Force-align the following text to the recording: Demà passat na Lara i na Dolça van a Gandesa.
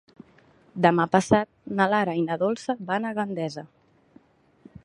Demà 0.85 1.05
passat 1.15 1.51
na 1.81 1.87
Lara 1.93 2.17
i 2.21 2.25
na 2.31 2.39
Dolça 2.45 2.79
van 2.91 3.07
a 3.11 3.15
Gandesa. 3.21 3.69